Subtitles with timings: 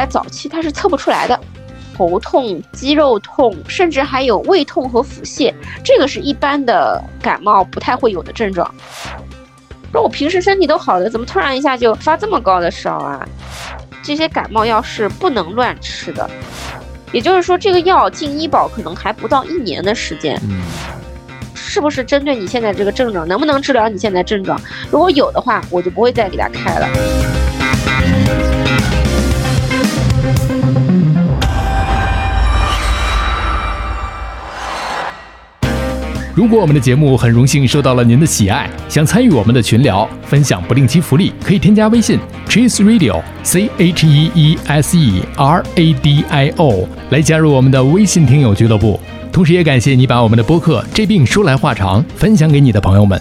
[0.00, 1.38] 在早期它是测不出来的。
[1.94, 8.74] 头痛、肌肉痛，甚至还有胃痛和腹泻，这个是一般的感冒不太会有的症状。
[9.92, 13.28] 说我平时身体都好的，怎么突然一下就发这么高的烧啊？
[14.02, 16.30] 这些感冒药是不能乱吃的，
[17.12, 20.40] 也就是说，这个药进医保可能还不到一年的时间。
[20.48, 20.62] 嗯，
[21.54, 24.58] 是不是针对你现在这个症状，能不能治疗你现在症状？
[24.90, 26.88] 如果有的话，我就不会再给他开了。
[36.40, 42.18] 如果我们的节目很荣幸受到了您的喜爱，想参与我们的群聊，分享不定期福利，可以添加微信
[42.48, 48.98] Cheese Radio C H E E S E R A D I O 来加入我们的微信听友俱乐部。
[49.30, 53.20] 同时，也感谢你把我们的播客《这病说来话长》分享给你的朋友们。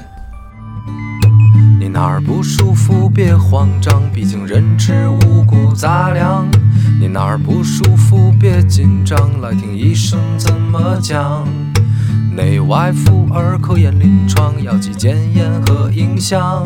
[1.78, 6.48] 你哪儿不舒服别慌张，毕竟人吃五谷杂粮。
[6.98, 11.46] 你哪儿不舒服别紧张，来听医生怎么讲。
[12.36, 16.66] 内外妇儿科研临床，药剂检验和影像。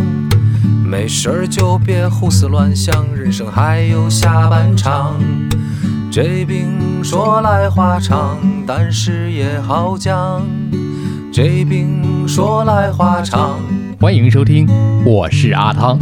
[0.85, 5.15] 没事儿就别胡思乱想，人生还有下半场。
[6.11, 10.41] 这病说来话长，但是也好讲。
[11.33, 13.57] 这病说来话长。
[13.99, 14.67] 欢迎收听，
[15.05, 15.97] 我是阿汤。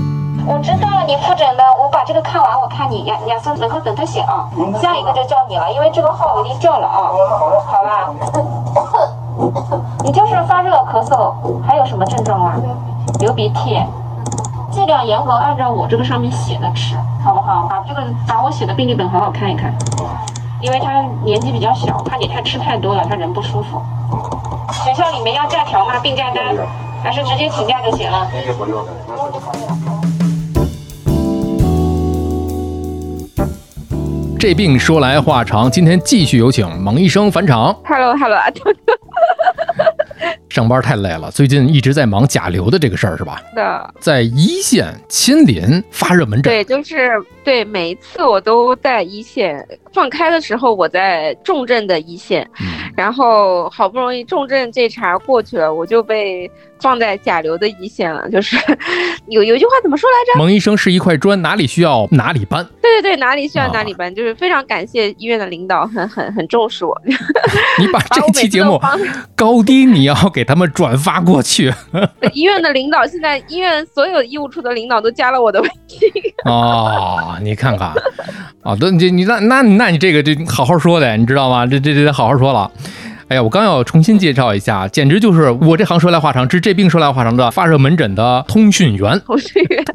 [0.46, 4.50] 我知道了你复诊的，我把这个看完，我看你亚亚森，然后等他写啊。
[4.81, 7.14] 下一个就叫你了，因为这个号我已经叫了啊。
[7.66, 9.21] 好吧。
[10.04, 12.56] 你就是发热、咳嗽，还有什么症状啊？
[13.20, 13.80] 流鼻涕，
[14.72, 17.68] 尽量严格按照我这个上面写的吃，好不好？
[17.70, 19.74] 把这个把我写的病历本好好看一看，
[20.62, 23.82] 因为他年纪比较小，怕你太吃太多了，他人不舒服。
[24.84, 26.00] 学校里面要假条吗？
[26.00, 26.56] 病假单，
[27.04, 28.28] 还是直接请假就行了？
[34.40, 37.76] 这病说来话长，今天继续有请蒙医生返场。
[37.86, 38.46] Hello，Hello，啊，
[40.50, 43.42] 上班太累了，最近一直在忙甲流的这个事儿是吧？
[43.56, 47.12] 的，在一线亲临发热门诊，对，就是
[47.44, 52.68] 对，每一次我都在一线，放开的时候我在重症的一线，嗯，
[52.98, 58.30] 然后好不容易重症这茬过去了，我就被放在甲流的一线了。
[58.30, 58.58] 就是
[59.28, 60.38] 有有一句话怎么说来着？
[60.40, 62.62] 蒙医生是一块砖，哪里需要哪里搬。
[62.81, 67.02] 对对对，哪里需要啊哪里搬，就是非常感谢医院的领导，很很很重视我。
[67.80, 68.78] 你把 这期节目
[69.36, 71.74] 高低你要给他们转发过去
[72.34, 76.00] 医院的领导，现在医院所有医务处的领导都加了我的微信。
[76.46, 77.94] 哦，你看看，
[78.64, 81.66] 啊，都你你那那那你这个这好好说的，你知道吗？
[81.66, 82.72] 这这这得好好说了。
[83.31, 89.18] 哎呀，我刚要重新介绍一下，简直就是我这行说来话长，治这病说来话长的发热门诊的 通讯员。
[89.22, 89.86] 通讯员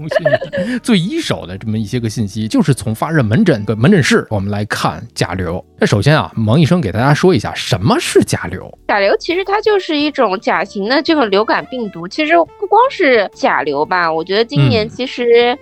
[0.82, 5.62] 最一手的这么一些个信息，就是从发热门诊的门诊室，我们来看甲流。
[5.78, 8.72] 那首先啊，蒙医生给大家说一下什么是甲流。
[8.88, 12.08] 甲流其实它就是一种甲型的这个流感病毒。
[12.08, 15.54] 其实不光是甲流吧，我觉得今年嗯其实，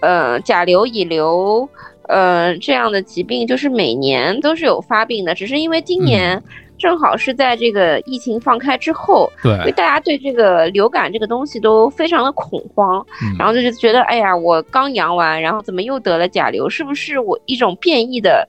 [0.00, 1.68] 呃，甲流、乙流，
[2.08, 6.42] 呃，这样的疾病就是每年都是有发病的，只是因为今年
[6.78, 16.68] 正好是在这个疫情放开之后，对，大家对这个流感这个东西都非常的恐慌，嗯然后就是觉得，哎呀，我刚阳完，然后怎么又得了甲流？
[16.70, 18.48] 是不是我一种变异的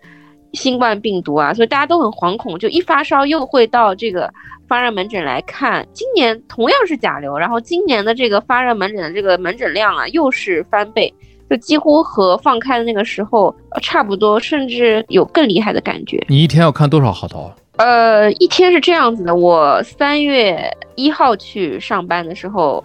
[0.53, 1.53] 新冠病毒啊？
[1.53, 4.31] 所以大家都很惶恐，就一发烧又会到这个
[4.67, 5.85] 发热门诊来看。
[5.93, 11.13] 今年同样是甲流，然后今年的这个发热门诊的这个门诊量啊，又是翻倍。
[11.49, 16.23] 就几乎和放开的那个时候呃差不多，甚至有更厉害的感觉。
[16.29, 17.51] 你一天要看多少号头？
[17.79, 22.83] 呃，一天是这样子的，我三月一号去上班的时候，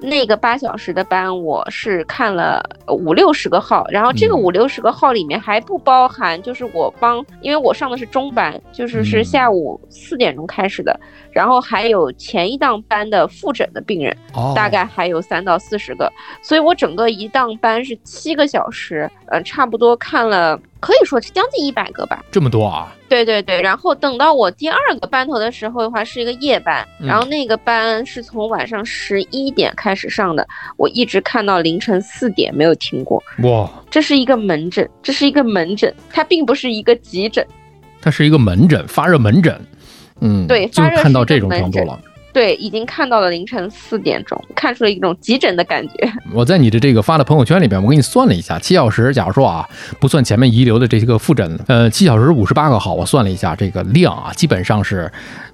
[0.00, 4.40] 那个八小时的班我是看了五六十个号，然后这个嗯。
[4.40, 9.24] 五六十个号里面还不包含，就是我帮，因为我上的是中班，就是是嗯。
[9.24, 10.98] 下午四点钟开始的，
[11.30, 16.10] 然后还有前一档班的复诊的病人，哦，大概还有三到四十个，
[16.42, 22.24] 所以我整个一档班是七个小时，呃，差不多看了，可以说是将近一百个吧。
[22.30, 22.94] 这么多啊？
[23.08, 27.06] 对对对，然后等到我第二个班头的时候的话，是一个夜班，嗯。
[27.06, 30.46] 然后那个班是从晚上十一点开始上的，
[30.76, 33.22] 我一直看到凌晨四点没有停过。
[33.42, 37.46] 哇，这是一个门诊，这是一个门诊，它并不是一个急诊。
[38.00, 39.60] 它是一个门诊，发热门诊。
[40.20, 41.98] 嗯，对发热看到这种程度了。
[42.32, 46.12] 对，已经看到了凌晨四点钟，看出了一种急诊的感觉。
[46.32, 55.10] 我在你的这个发的朋友圈里边，我给你算了一下，七小时，假如说啊，不算前面遗留的这些个复诊，呃，七小时五十八个号，我算了一下这个量啊，基本上是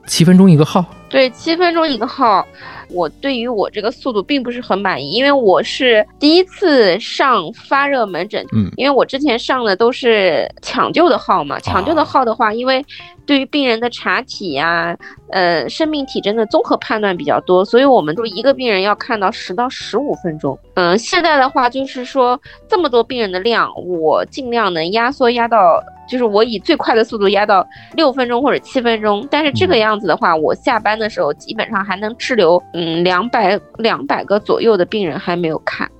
[0.06, 0.84] 七分钟一个号。
[1.08, 2.46] 对，七分钟一个号。
[2.88, 12.84] 我对于我这个速度并不是很满意，因为我是第一次上发热门诊，嗯，因为我之前上的都是抢救的号嘛，抢救的号的话，因为
[13.26, 14.96] 对于病人的查体呀，
[15.30, 20.56] 呃，生命体征的综合判断比较多，所以我们就一个病人要看到十到十五分钟。
[20.74, 25.82] 嗯，现在的话就是说这么多病人的量，我尽量能压缩压到。
[26.08, 27.66] 就是我以最快的速度压到
[27.96, 35.90] 六分钟或者七分钟，但是这个样子的话，我下班的时候基本上还能滞留，嗯，两百两百个左右的病人还没有看，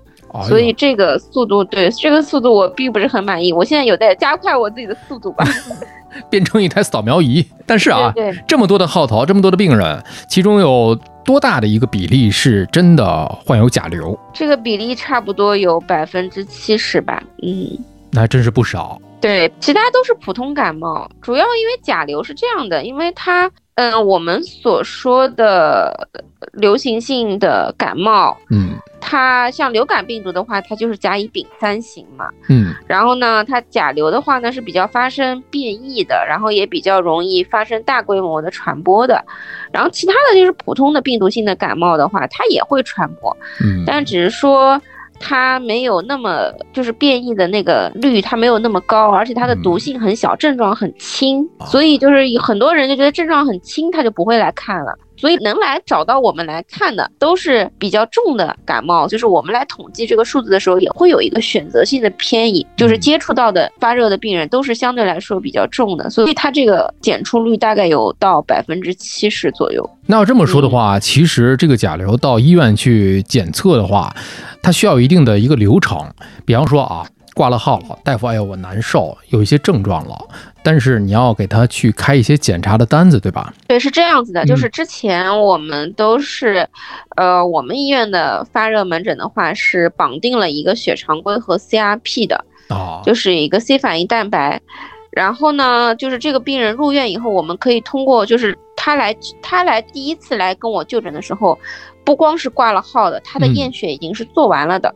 [0.49, 3.53] 所以这个速度对这个速度我并不是很满意。
[3.53, 5.45] 我现在有在加快我自己的速度吧，
[6.31, 7.45] 变成一台扫描仪。
[7.65, 14.19] 但是啊，对这么多的号头，这么多的病人，其中有多大的一个比例是真的患有甲流？
[14.33, 17.79] 这个比例差不多有百分之七十吧，嗯，
[18.13, 19.01] 那还真是不少。
[19.19, 26.09] 对，其他都是普通感冒，主要因为甲流是这样的，因为它，嗯，我们所说的
[26.53, 28.71] 流行性的感冒，嗯，
[29.01, 39.23] 它像流感病毒的话，它就是甲乙丙三型嘛，嗯，然后呢，它甲流的话呢是比较发生变异的，然后也比较容易发生大规模的传播的，
[39.71, 44.81] 然后其他的就是普通的病毒性的感冒的话，它也会传播，嗯，但只是说。
[45.19, 54.97] 它没有那么就是变异的那个率，它没有那么高，而且它的毒性很小，症状很轻，所以就是有很多人就觉得症状很轻，他就不会来看了。
[55.17, 69.89] 所以能来找到我们来看的都是比较重的感冒，就是我们来统计这个数字的时候，也会有一个选择性的偏移，就是接触到的发热的病人都是相对来说比较重的，所以它这个检出率大概有到百分之七十左右。
[70.07, 74.15] 那要这么说的话，其实这个甲流到医院去检测的话，
[74.63, 76.11] 它需要一定的一个流程，
[76.45, 77.07] 比方说啊。
[77.37, 80.19] 挂了号了，大夫，哎呦，我难受，有一些症状了，
[80.65, 83.53] 但是你要给他去开一些检查的单子，对吧？
[83.69, 86.67] 对，是这样子的，就是之前我们都是，
[87.15, 94.59] 呃，我们医院的发热门诊的话是绑定了一个血常规和 CRP 的，哦，就是一个 C 反应蛋白，
[95.11, 101.59] 然后呢，就是这个病人入院以后，我们可以通过，就是他来他来第一次来跟我就诊的时候，
[102.03, 104.95] 不光是挂了号的，他的验血已经是做完了的。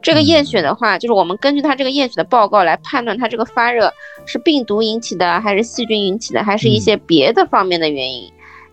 [0.00, 3.92] 这个验血的话，就是我们根据他这个验血的报告来判断他这个发热
[4.26, 8.32] 是病毒引起的，还是细菌引起的，还是一些别的方面的原因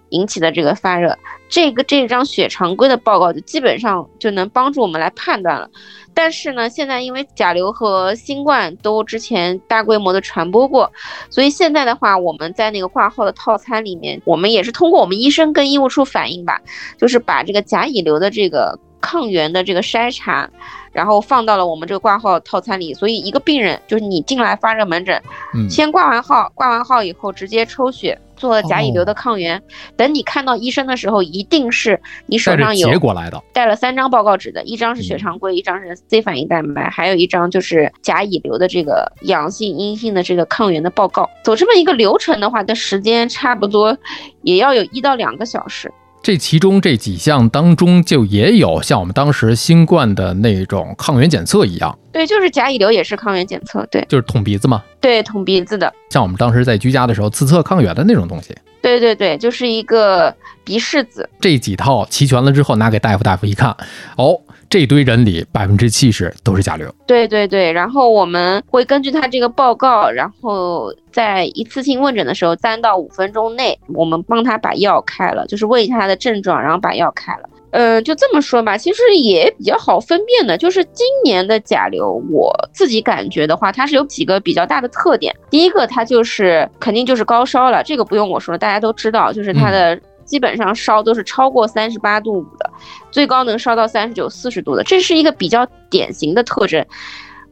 [0.09, 1.17] 引起的这个发热。
[1.47, 5.69] 这个这张血常规的报告就基本上就能帮助我们来判断了。
[6.13, 10.91] 但是呢，现在因为甲流和新冠都之前大规模的传播过，
[11.29, 16.61] 所以现在的话，我们在那个挂号的套餐里面，我们也是通过我们医生跟医务处反映吧，
[16.97, 20.49] 就是把这个甲乙流的这个抗原的这个筛查。
[20.95, 25.21] 然后放到了我们这个挂号套餐里，所以一个病人就是你进来发热门诊，
[25.53, 29.61] 嗯，先挂完号，挂完号以后直接抽血做甲乙流的抗原，
[29.97, 41.29] 等你看到医生的时候，一定是你手上有结果来的，带了三张报告纸的，一张是血常规，一张是 C 反应蛋白，还有一张就是甲乙流的这个阳性、阴性的这个抗原的报告。
[41.43, 43.97] 走这么一个流程的话，的时间差不多
[44.43, 45.91] 也要有一到两个小时。
[46.25, 63.77] 这其中这几项当中，就也有像我们当时新冠的那种抗原检测一样，对，就是甲乙流也是抗原检测，对，就是捅鼻子嘛，对，捅鼻子的，像我们当时在居家的时候自测抗原的那种东西，对对对，就是一个鼻拭子，这几套齐全了之后，拿给大夫，大夫一看，
[64.17, 64.41] 哦。
[64.75, 77.47] 这堆人里百分之七十都是甲流，对对对，然后我们会根据他这个报告，然后在一次性问诊的时候，三到五分钟内，我们帮他把药开了，就是问一下他的症状，然后把药开了。
[77.71, 85.33] 嗯，就这么说吧，其实也比较好分辨的，就是今年的甲流，我自己感觉的话，它是有几个比较大的特点。
[85.49, 89.97] 第一个，它就是肯定就是高烧了，这个不用我说，大家都知道，就是它的。
[90.25, 92.69] 基本上烧都是超过三十八度五的，
[93.11, 96.85] 最高能烧到三十九、四十度的，这是一个比较典型的特征。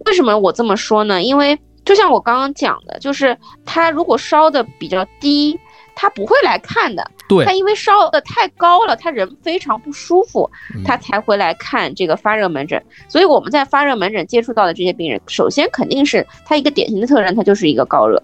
[0.05, 1.23] 为什么我这么说呢？
[1.23, 5.57] 因为就像我刚刚讲的，就是他如果烧的比较低，
[5.95, 7.09] 他不会来看的。
[7.29, 10.49] 对，他因为烧的太高了，他人非常不舒服，
[10.83, 12.83] 他才会来看这个发热门诊。
[13.07, 18.21] 所以我们在发热门诊接触到的这些病人，首先肯定是他一个典型的特征，他就是一个高热。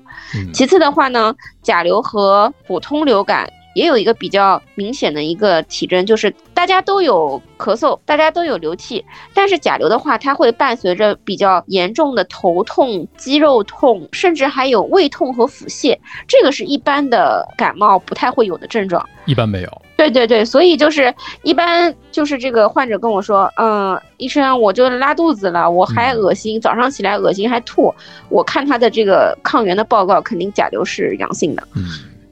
[0.53, 3.49] 其次的话呢，甲流和普通流感。
[3.73, 15.97] 也有一个比较明显的一个体征，就是大家都有咳嗽，大家都有流涕，但是甲流的话，它会伴随着比较严重的头痛、肌肉痛，甚至还有胃痛和腹泻，
[16.27, 19.81] 这个是一般的感冒不太会有的症状，一般没有。
[19.95, 27.93] 对对对，所以就是一般就是这个患者跟我说，嗯，医生，我就拉肚子了，我还恶心，早上起来恶心还吐，
[28.29, 31.67] 我看他的这个抗原的报告，肯定甲流是阳性的。
[31.75, 31.83] 嗯。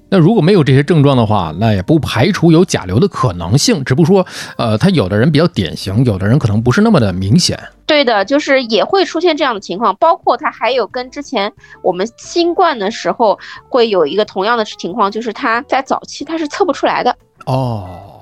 [0.10, 7.60] 那如果没有这些症状的话，那也不排除有甲流的可能性，只不过说，呃，他有的人比较典型，有的人可能不是那么的明显。
[7.86, 13.38] 对的，就是也会出现这样的情况，包括他还有跟之前我们新冠的时候
[13.70, 17.16] 会有一个同样的情况，就是他在早期他是测不出来的。
[17.46, 18.14] 哦。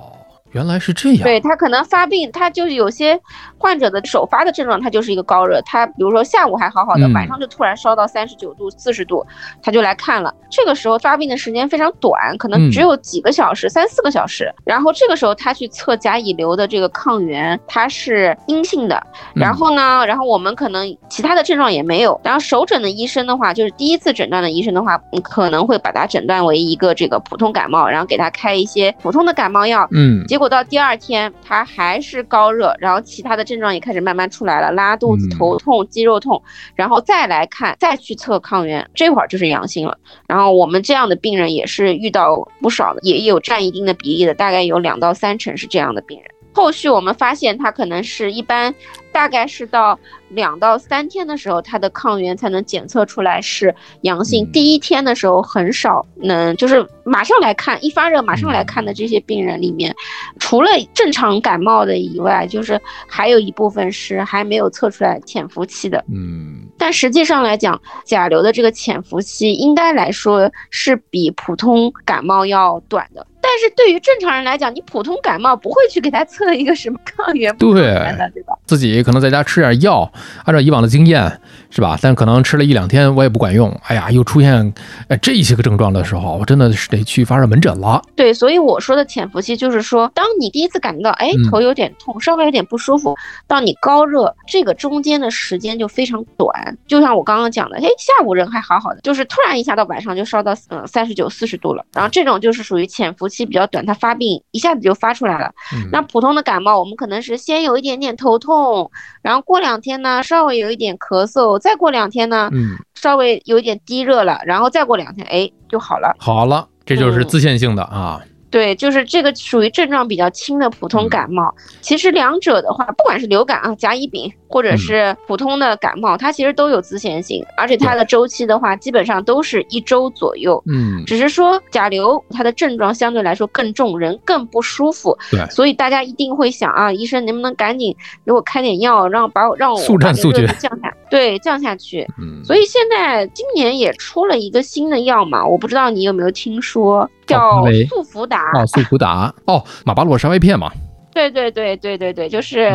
[0.52, 3.20] 原来是这样，对他可能发病，他就是有些
[3.58, 9.24] 患者的首发的症状，他就是一个高热，他比如说下午还好好的，晚上就突然烧到三十九度、四十度，
[9.62, 10.34] 他就来看了。
[10.50, 14.50] 这个时候发病的时间非常短，可能只有几个小时、三四个小时。
[14.64, 19.06] 然后这个时候他去测甲乙流的这个抗原，它是阴性的。
[19.34, 22.18] 然后呢，然后我们可能其他的症状也没有。
[22.24, 29.86] 然后首诊的医生的话，就是第一次诊断的医生的话，可能会把他诊断为一个这个普通感冒，然后给他开一些普通的感冒药。
[29.92, 30.46] 嗯，结果。
[30.46, 36.42] 到第二天，他还是高热，然后其他的症状也开始慢慢出来了，拉肚子、头痛、肌肉痛，
[36.74, 39.96] 然后再来看，再去测抗原，这会儿就是阳性了。
[40.26, 46.28] 然后我们这样的病人也是遇到不少的，也有占一定的比例的，大概有两到三成是这样的病人。
[46.52, 48.74] 后续我们发现他可能是一般，
[49.16, 49.98] 大概是到。
[50.30, 54.44] 两到三天的时候，它的抗原才能检测出来是阳性。
[54.50, 59.94] 第一天的时候很少能，就是马上来看，一发热马上来看的这些病人里面，
[60.40, 66.04] 除了正常感冒的以外，就是还有一部分是还没有测出来潜伏期的。
[66.12, 73.24] 嗯，但实际上来讲，甲流的这个潜伏期应该来说是比普通感冒要短的。
[73.56, 78.54] 但是对于正常人来讲，你普通感冒不会去给他测一个什么抗原，对，对吧？
[78.66, 80.12] 自己可能在家吃点药。
[80.44, 81.40] 按照以往的经验，
[81.76, 81.98] 是吧？
[82.00, 83.68] 但可能吃了一两天我也不管用。
[83.84, 84.72] 哎呀，又出现
[85.08, 88.02] 哎这些个症状的时候，我真的是得去发热门诊了。
[88.14, 93.14] 对，所以我说的潜伏期就是说，当你第一次感觉到哎头有点痛，稍微有点不舒服，
[93.46, 96.78] 到你高热，这个中间的时间就非常短。
[96.86, 101.84] 就像我刚刚讲的，哎下午人还好好的，就是突然一下到晚上就烧到嗯三十九、四十度了。
[101.92, 105.52] 然后这种就是属于潜伏期比较短，它发病一下子就发出来了。
[105.92, 108.90] 那普通的感冒，我们可能是先有一点点头痛，
[109.20, 110.22] 然后过两天呢。
[110.22, 116.14] 稍微有一点咳嗽，再过两天呢，嗯，稍微有一点低热了，然后再过两天，哎，就好了。
[116.20, 118.20] 好了，这就是自限性的啊。
[118.48, 121.52] 对，就是这个属于症状比较轻的普通感冒。
[121.80, 130.62] 其实两者的话，不管是流感啊、甲乙丙，或者是普通的感冒，它其实都有自限性，而且它的周期的话，基本上都是一周左右。
[130.66, 135.16] 嗯，只是说甲流它的症状相对来说更重，人更不舒服。
[135.30, 142.06] 对，所以大家一定会想啊，医生能不能赶紧给我开点药，让把我让我速战速决降下，对，降下去。
[142.20, 147.10] 嗯，所以现在今年也出了一个新的药嘛，我不知道你有没有听说。
[147.26, 150.70] 叫速福达哦，速福达哦，马巴洛沙韦片嘛。
[151.16, 152.70] 对对对对对对，就是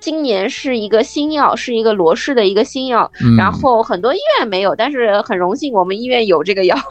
[0.00, 6.74] 今年是一个新药，是一个罗氏的一个新药，然后很多医院没有，但是很荣幸我们医院有这个药。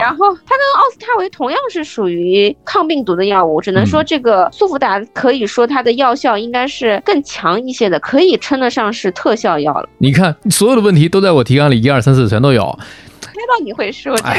[0.00, 9.88] 然后它跟奥司他韦同样是属于抗病毒的药物，只能说这个速福达可以说它的药效应该是更强一些的，可以称得上是特效药了。
[9.98, 12.76] 你看，所有的问题都在我提纲里，一二三四全都有。
[13.20, 14.30] 猜到你会说这个。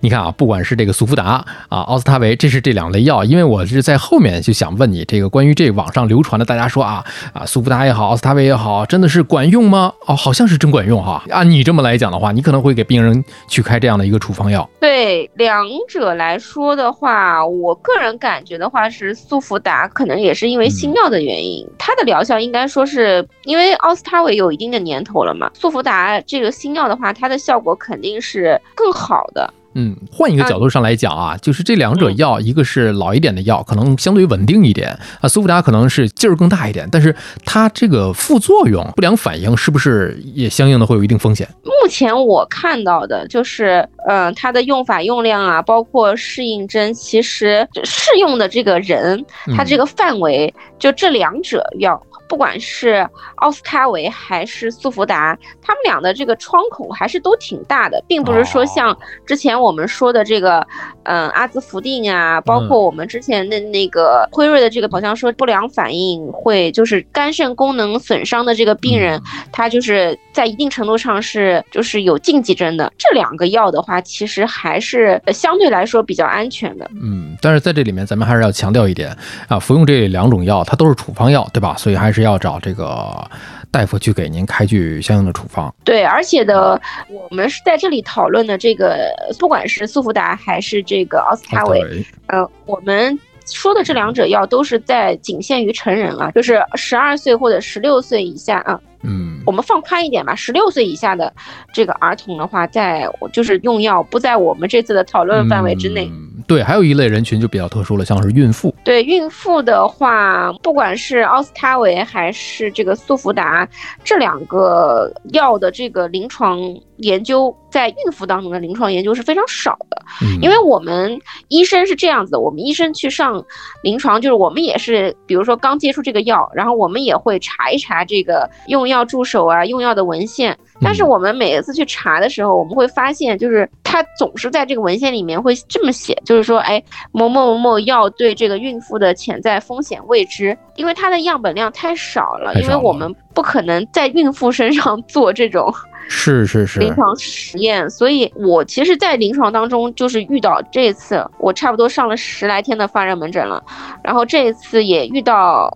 [0.00, 3.24] 你看啊，不管是这个速福达啊、奥司他韦，这是这两类药。
[3.24, 9.92] 因为我是在后面就想问你，这个关于这网上流传的，大家说啊啊，速福达也好，奥司他韦也好，真的是管用吗？
[10.06, 11.22] 哦，好像是真管用哈。
[11.30, 14.68] 按你这么来讲的话，你可能会给病人去开这样的一个处方药。
[14.80, 29.51] 对两者来说的话，我个人感觉的话是速福达可能也是因为新药的原因，它的疗效应该说是因为奥司他韦有一定的年头了嘛，速福达这个新药的话，它的效果肯定是更好的。
[29.74, 37.14] 嗯，换一个角度上来讲啊，就是这两者药，一个是老一点的药，可能相对稳定一点啊，苏福达可能是劲儿更大一点，但是
[37.44, 41.48] 它这个副作用、不良反应是不是也相应的会有一定风险？
[41.62, 49.24] 目前我看到的就是，呃，它的用法用量啊，包括适应症，其实适用的这个人，
[49.56, 52.00] 它这个范围，就这两者药。
[52.32, 58.96] 不管是奥斯卡维还是速福达，他们俩的这个窗口还是都挺大的，并不是说像
[59.26, 60.66] 之前我们说的这个，
[61.02, 69.20] 嗯，阿兹福定啊，包括我们之前的那个辉瑞的这个，好像说不良反应会就是肝肾功能损伤的这个病人，
[69.52, 72.90] 他就是在一定程度上是就是有禁忌症的。
[72.96, 76.90] 这两个药的话，其实还是相对来说比较安全的。
[76.94, 79.14] 嗯，但是在这里面咱们还是要强调一点
[79.48, 81.76] 啊，服用这两种药它都是处方药，对吧？
[81.76, 82.21] 所以还是。
[82.22, 83.30] 要找这个
[83.70, 85.74] 大夫去给您开具相应的处方。
[85.84, 93.18] 对，而且的，我们是在这里讨论的这个，不管是速福达还是这个奥司他韦，呃，我们。
[93.44, 98.80] 说的这两者药都是在仅限于成人啊，就是十二岁或者十六岁以下啊。
[99.02, 101.30] 嗯，我们放宽一点吧，十六岁以下的
[101.72, 106.08] 这个儿童的话，在就是用药不在我们这次的讨论范围之内。
[106.12, 108.74] 嗯对，还有一类人群就比较特殊了，像是孕妇。
[108.84, 113.68] 对孕妇的话，不管是奥司他韦还是这个速福达
[114.02, 116.58] 这两个药的这个临床
[116.98, 120.02] 研究，在孕妇当中的临床研究是非常少的。
[120.22, 121.18] 嗯，因为我们
[121.48, 123.44] 医生是这样子的，我们医生去上
[123.82, 130.56] 临床，就是我们也是，比如说刚接触这个药，然后我们也会查一查这个用药助手啊、用药的文献。
[130.82, 145.72] 但是我们每一次去查的时候，我们会发现，就是它总是在这个文献里面会这么写，就是说，哎，某某某某药对这个孕妇的潜在风险未知，因为它的样本量太少了，因为我们不可能在孕妇身上 做这种。
[146.08, 153.62] 是是是，临床实验，所以我其实，在临床当中就是遇到这一次，我差不多上了十来天的发热门诊了，
[154.02, 155.74] 然后这一次也遇到，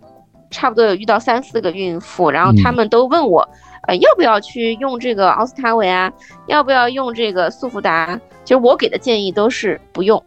[0.51, 3.49] 差不多有遇到三四个孕妇，然后他们都问我，
[3.87, 6.13] 呃，要不要去用这个奥司他韦啊，
[6.47, 8.21] 要不要用这个速福达？
[8.45, 10.23] 其实我给的建议都是不用。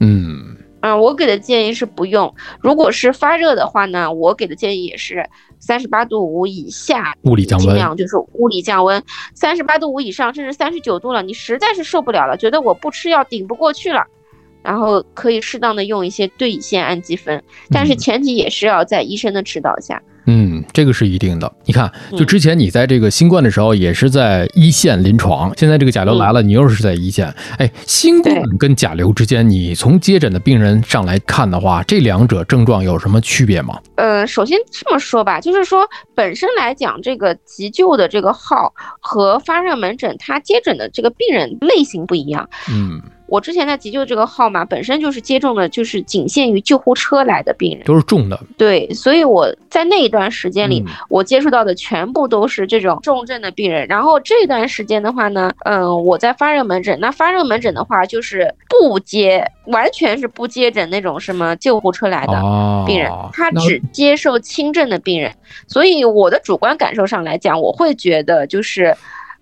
[0.00, 2.34] 嗯嗯，我给的建议是不用。
[2.60, 5.24] 如果是发热的话呢，我给的建议也是
[5.60, 9.00] 三十八度五以下，物理降温尽量就是物理降温。
[9.34, 14.04] 三十八度五以上，甚至三十九度了，你实在是受不了了，觉得我不吃药顶不过去了，
[14.62, 17.40] 然后可以适当的用一些对乙酰氨基酚，
[17.70, 20.02] 但是嗯前提也是要在医生的指导下。
[20.06, 20.11] 嗯，
[20.72, 21.52] 这个是一定的。
[21.64, 27.32] 你看，就嗯之前你在这个新冠的时候也是在一线临床，现在这个甲流来了，你又是在一线。
[27.58, 33.78] 哎，新冠跟甲流之间，你从接诊的病人上来看的话，这两者症状有什么区别吗？
[33.96, 42.48] 呃，首先这么说吧，就是说本身来讲，这个急救的这个号和发热门诊，它接诊的这个病人类型不一样。
[42.70, 43.00] 嗯，
[43.32, 48.38] 我之前在急救这个号码本身就是接种的，就是仅限于救护车来的病人，都是重的。
[48.58, 53.88] 对，所以我在那一段时间里，嗯我接触到的全部都是这种重症的病人。
[53.88, 62.34] 然后这段时间的话呢，嗯，我在发热门诊，那发热门诊的话就是不接，完全是不接诊那种什么救护车来的。
[62.34, 65.32] 哦，病人，他只接受轻症的病人，
[65.66, 68.94] 所以我的主观感受上来讲，我会觉得就是，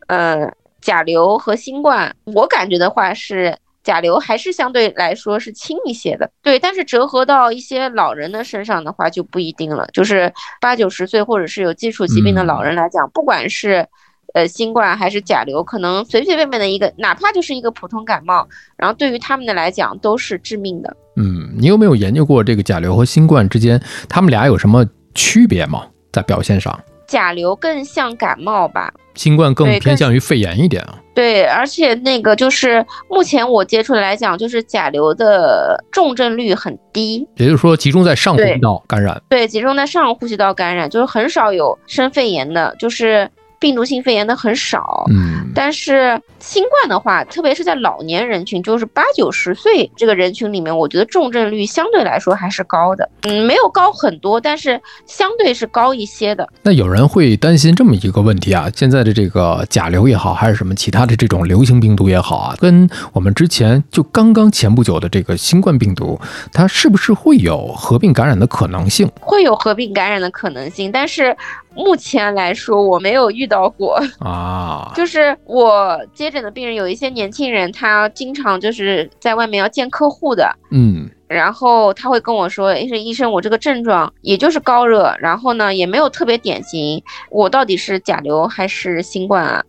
[0.06, 0.48] 呃，
[0.80, 13.86] 甲流和新冠，我感觉的话是甲流还是相对来说是轻一些的，对，但是折合到一些老人的身上的话就不一定了，就是八九十岁或者是有基础疾病的老人来讲，不管是。
[14.32, 20.96] 呃，新冠还是甲流，可能随随便便的一个，哪怕就是一个普通感冒，然后对于他们的来讲都是致命的。
[21.16, 25.84] 嗯，你有没有研究过这个甲流和新冠之间，他们俩有什么区别吗？
[26.12, 26.78] 在表现上，
[27.10, 30.96] 甲流更像感冒吧，新冠更偏向于肺炎一点啊。
[31.12, 39.20] 对，而且那个就是目前我接触的来讲，就是甲流的重症率很低，也就是说，集中在上呼吸道感染。
[39.28, 43.28] 对，集中在上呼吸道感染，就是很少有生肺炎的，就是
[43.60, 45.04] 病毒性肺炎的很少。
[45.10, 53.08] 嗯，但是新冠的话，特别是在老年人群，就是八九十岁这个人群里面，我觉得重症率相对来说还是高的。
[53.22, 56.48] 嗯，没有高很多，但是相对是高一些的。
[56.62, 66.18] 那有人会担心这么一个问题啊，现在的这个甲流也好，还是什么其他的这种流行病毒也好啊，跟我们之前就刚刚前不久的这个新冠病毒，
[66.52, 69.06] 它是不是会有合并感染的可能性？
[69.20, 71.36] 会有合并感染的可能性，但是
[71.74, 74.00] 目前来说我没有遇到过。
[74.20, 89.62] 啊， 就是我接诊的病人有一些年轻人，他经常就是在外面要见客户的，嗯然后他会跟我说：“医生，医生，我这个症状也就是高热，然后呢也没有特别典型，我到底是甲流还是新冠啊？”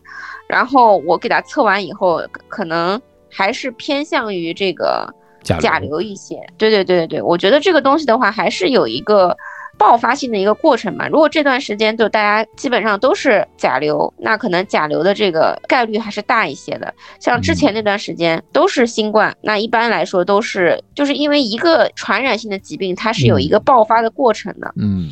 [0.50, 5.08] 然后我给他测完以后，可可能还是偏向于这个
[5.44, 6.36] 甲流甲流一些。
[6.58, 9.38] 对对对对对，我觉得这个东西的话，还是有一个
[9.77, 11.07] 爆发性的一个过程嘛。
[11.07, 16.93] 如果这段时间就大家基本上都是甲流，那可能甲流的这个概率还是大一些的。
[17.19, 24.71] 像之前那段时间都是新冠，那一般来说都是就是因为一个传染性的疾病，它是有一个爆发的过程的。
[24.77, 25.12] 嗯，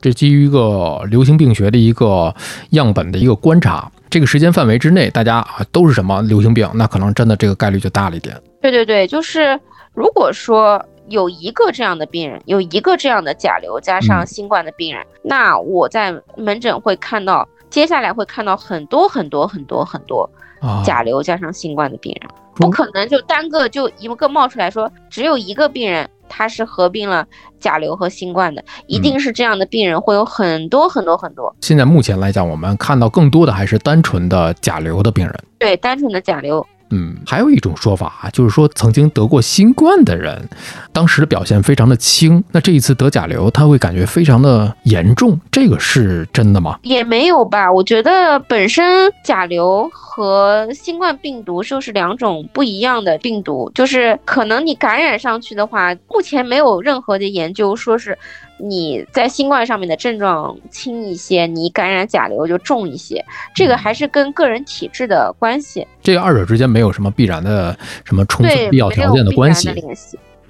[0.00, 2.34] 这基于一个流行病学的一个
[2.70, 8.34] 样本的一个观察，这个时间范围之内，大家啊都是什么流行病，那可能真的这个概率就大了一点。
[8.60, 9.58] 对对对，就是
[9.94, 20.28] 如果说有一个这样的病人，有一个这样的甲流加上嗯新冠的病人，那我在门诊会看到，接下来会看到很多很多很多很多
[20.60, 27.24] 啊，甲流加上新冠的病人，中不可能就单个就一个冒出来说只有一个病人他是合并了
[27.60, 31.54] 甲流和新冠的，一定是这样的病人会有很多很多很多。
[31.60, 35.34] 现在目前来讲，我们看到更多的还是单纯的甲流的病人。
[35.58, 40.48] 对，单纯的甲流嗯，还有一种说法啊，就是说曾经得过新冠的人，
[40.92, 46.78] 当时的表现非常的轻，那这一次得甲流，他会感觉非常的严重，这个是真的吗？
[46.82, 58.16] 也没有吧，我觉得本身甲流和新冠病毒就是两种不一样的病毒，就是可能你感染上去的话，目前没有任何的研究说是。
[58.58, 65.86] 你在新冠上面的症状轻一些，你感染甲流就重一些，这个还是跟个人体质的关系。
[66.02, 69.70] 这个二者之间没有什么必然的什么充分必要条件的关系。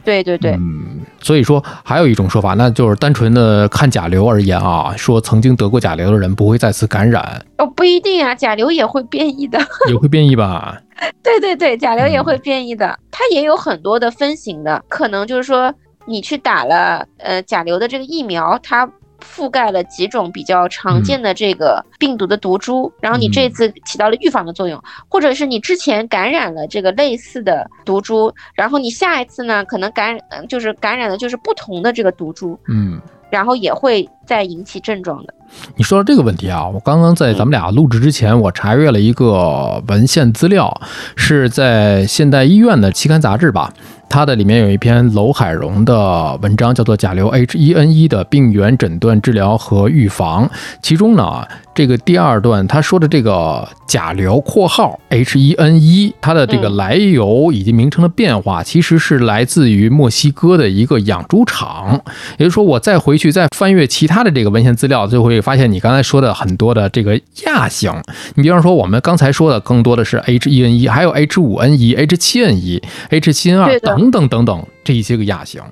[0.05, 7.45] 对对对，嗯，所以说还有一种说法，那就是单纯的看甲流而言啊，说曾经得过甲流的人不会再次感染。
[7.59, 9.59] 哦，不一定啊，甲流也会变异的，
[9.90, 10.81] 也会变异吧？
[11.25, 15.75] 对对对，甲流也会变异的，它也有很多的分型的，可能就是说。
[16.07, 18.90] 你去打了呃甲流的这个疫苗，它
[19.21, 35.33] 覆盖了几种比较常见的这个病毒的毒株，然后你这次起到了预防的作用，或者是你之前感染了这个类似的毒株，然后你下一次呢可能感染就是感染的就是不同的这个毒株，嗯，然后也会再引起症状的。
[35.77, 40.81] 你说到这个问题啊，我刚刚在咱们俩录制之前，我查阅了一个文献资料，
[41.15, 43.73] 是在现代医院的期刊杂志吧。
[44.09, 50.47] 它的里面有一篇娄海荣的文章，叫做《甲流 H1N1 的病原诊断、治疗和预防》。
[50.81, 62.01] 其中呢，这个第二段他说的这个甲流（括号 H1N1） 它的这个来由以及名称的变化，其实是来自于墨西哥的一个养猪场。
[62.39, 67.93] 也就是说，我再回去再翻阅其他的这个文献资料，就会发现你刚才说的很多的这个亚型。
[68.35, 75.63] 你比方说，我们刚才说的更多的是 H1N1，还有 H5N1、H7N1、H7N2 等等等等这一些个亚型，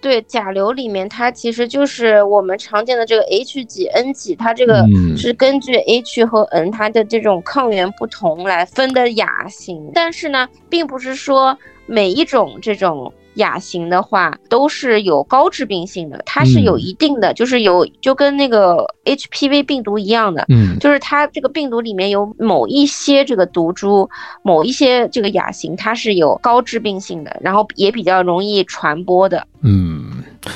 [0.00, 13.12] 对甲流里面，它其实就是我们常见的这个 H 几 N 几，它这个是根据 H 和 N 它的这种抗原不同来分的亚型，但是呢，并不是说每一种这种。
[13.38, 24.08] 亚型的话都是有高致病性的，它是有一定的，就是有就跟那个 HPV 病毒一样的，嗯，就是它这个病毒里面有某一些这个毒株，
[24.42, 29.97] 某一些这个亚型，它是有高致病性的，然后也比较容易传播的，嗯。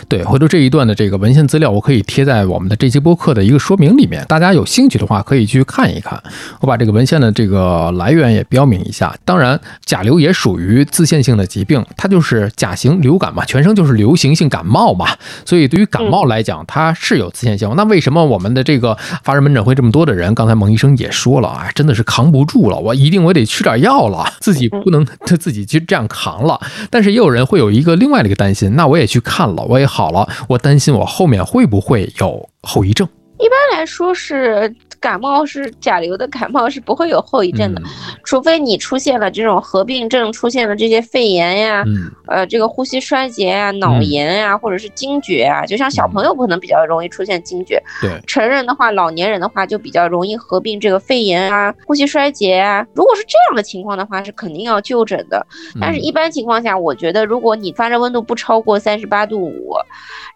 [0.09, 6.21] 对，回头这一段的这个文献资料，我可以贴在我们的这期播客的一个说明里面，大家有兴趣的话可以去看一看。
[6.61, 9.15] 我把这个文献的这个来源也标明一下。
[9.25, 15.07] 当然，甲流也属于自限性的疾病，它就是甲型流感嘛，全称就是流行性感冒嘛。
[15.45, 17.73] 所以对于感冒来讲，它是有自限性。
[17.77, 20.35] 那为什么我们的这个发热门诊会这么多的人？
[20.35, 26.61] 刚才蒙医生也说了啊，真的是扛不住了，我一定我得吃点药了，自己不能他 自己去这样扛了。
[26.91, 33.09] 但是也有人会有一个另外的一个担心，那我也去看了，我好了，我担心我后面会不会有后遗症。
[33.39, 34.75] 一般来说是。
[35.03, 37.83] 感冒是甲流的感冒是不会有后遗症的，
[38.23, 41.85] 除非你出现了这种合并症，出现了这些肺炎呀，
[42.29, 45.67] 呃，这个呼吸衰竭啊、脑炎呀，或者是惊厥啊。
[45.67, 52.87] 就像小朋友可能比较容易出现惊厥，对，成人的话，老年人的话就比较容易合并这个肺炎啊、呼吸衰竭啊。
[52.95, 55.45] 如果是这样的情况的话，是肯定要就诊的。
[55.81, 59.75] 但是一般情况下，我觉得如果你发热温度不超过三十八度五，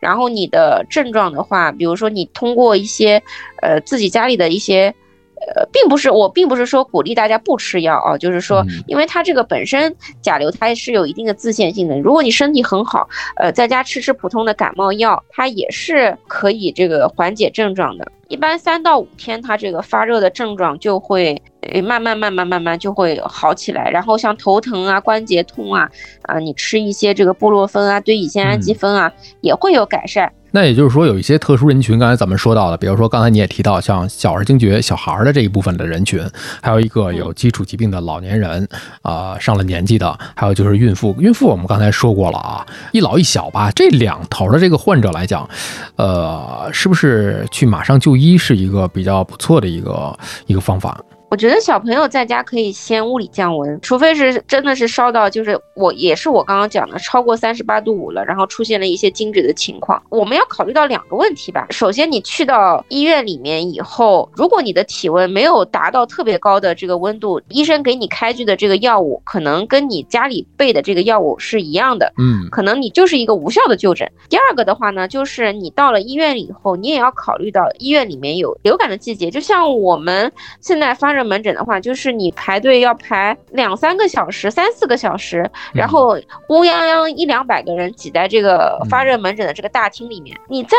[0.00, 3.22] 然后你的症状的话，比如说你通过一些
[3.62, 4.55] 呃自己家里的。
[4.56, 4.94] 一些，
[5.54, 11.98] 呃，并不是我并不是说鼓励大家不吃药啊，就是说，因为它这个本身甲流它是有一定的自限性的。
[12.00, 18.10] 如果你身体很好，呃，在家吃吃普通的感冒药，它也是可以这个缓解症状的。
[18.28, 21.40] 一般三到五天，它这个发热的症状就会
[21.84, 23.88] 慢慢慢慢慢慢就会好起来。
[23.88, 25.88] 然后像头疼啊、关节痛啊，
[26.22, 30.32] 啊，你吃一些这个布洛芬啊、对乙酰氨基酚啊，也会有改善。
[30.56, 36.26] 那也就是说，有一些特殊人群，刚才咱们说到的，比如说刚才你也提到，像小儿惊厥、小孩儿的这一部分的人群，
[36.62, 38.66] 还有一个有基础疾病的老年人，
[39.02, 41.14] 啊，上了年纪的，还有就是孕妇。
[41.18, 45.46] 孕妇我们刚才说过了啊，一老一小吧，这两头的这个患者来讲，
[45.96, 50.98] 呃，是不是去马上就医是一个比较不错的一个一个方法？
[51.28, 60.00] 我觉得小朋友在家可以先物理降温，除非是真的是烧到，就是我也是我刚刚讲的超过三十八度五了，然后出现了一些惊厥的情况。
[60.08, 61.66] 我们要考虑到两个问题吧。
[61.70, 74.08] 首先，你去到医院里面以后，如果你的体温没有达到特别高的这个温度，医生给你开具的这个药物，可能跟你家里备的这个药物是一样的，嗯，可能你就是一个无效的就诊。
[74.28, 81.15] 第二个的话呢，就是你到了医院以后，你也要考虑到医院里面有流感的季节，就像我们现在发。
[81.16, 86.18] 热门诊的话，就是你排队要排两三个小时、三四个小时，然后
[86.50, 90.76] 乌泱泱一两百个人挤在这个发热门诊的这个大厅里面，你再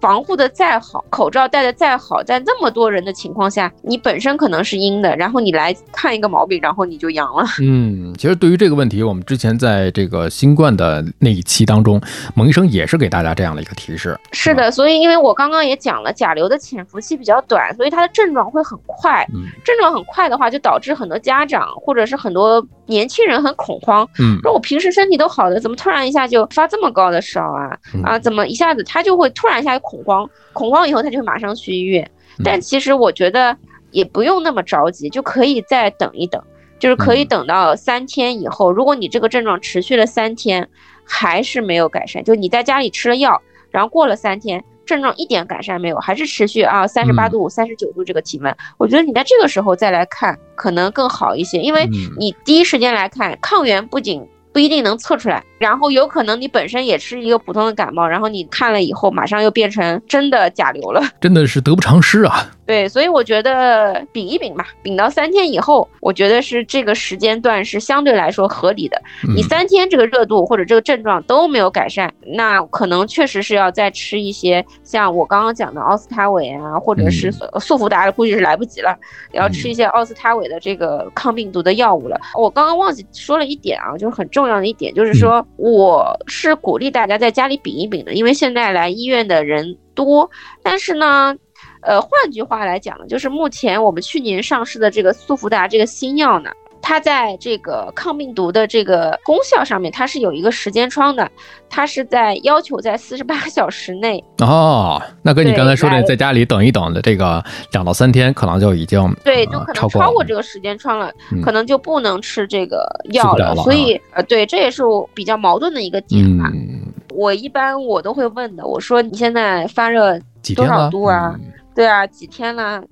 [0.00, 7.44] 防护的再好，口罩戴的再好，在那么多人的情况下，你本身可能是阴的，然后你来看一个毛病，然后你就阳了。
[7.62, 12.00] 嗯，其实对于这个问题，我们之前在这个新冠的那一期当中，
[12.34, 14.18] 蒙医生也是给大家这样的一个提示。
[14.32, 19.24] 是的，所以因为我刚刚也讲了，甲流的潜伏期比较短，所以它的症状会很快。
[19.34, 27.76] 嗯症状很快的话，就导致很多家长或者是很多年轻人很恐慌，嗯说我平时身体都好的，怎么突然一下就发这么高的烧啊？
[27.94, 32.02] 嗯啊，怎么一下子他就会突然一下就恐慌，恐慌以后他就会马上去医院。
[32.38, 33.54] 嗯但其实我觉得
[33.90, 36.42] 也不用那么着急，就可以再等一等，
[36.78, 40.68] 就是可以嗯等到三天以后，如果你这个症状持续了三天
[41.04, 44.64] 还是没有改善，就你在家里吃了药，然后过了三天。
[44.88, 47.30] 症状一点改善没有，还是持续啊，三十八嗯。
[47.30, 52.10] 度五、三十九度这个体温，我觉得你在这个时候再来看，可能更好一些，因为嗯。
[52.18, 61.02] 你第一时间来看，抗原不仅不一定能测出来，然后有可能你本身也是一个普通的感冒，然后你看了以后，马上又变成真的甲流了。
[61.20, 62.50] 真的是得不偿失啊。
[62.68, 69.02] 对，所以我觉得丙一丙吧，丙到三天以后，我觉得是这个时间段是相对来说合理的。
[69.34, 78.94] 你嗯三天这个热度或者这个症状都没有改善，那可能确实是要再吃一些像我刚刚讲的奥司他韦啊，或者是嗯速福达，估计是来不及了，
[79.32, 82.20] 要吃一些奥司他韦的这个抗病毒的药物了。
[82.34, 90.30] 我刚刚忘记说了一点啊，就是很重要的一点，就是说我是鼓励大家在家里比一比的，因为现在来医院的人多，
[90.62, 91.36] 但是呢。
[91.80, 101.30] 呃，换句话来讲呢，就是目前我们去年上市的这个速福达这个新药呢，它在这个抗病毒的这个功效上面，它是有一个时间窗的，
[101.68, 113.54] 它是在要求在四十八小时内，哦，那跟你刚才说的在家里等一等的这个两到三天，可能就已经对，呃就可能超过这个时间窗了，嗯可能就不能吃这个药了。
[113.56, 116.50] 所以呃，对，这也是我比较矛盾的一个点吧。
[116.52, 120.18] 嗯我一般我都会问的，我说你现在发热
[120.54, 121.34] 多少度啊？
[121.34, 122.82] 嗯对啊，几天了，